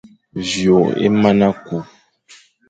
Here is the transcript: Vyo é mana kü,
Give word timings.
Vyo 0.47 0.77
é 1.05 1.07
mana 1.21 1.47
kü, 1.65 1.77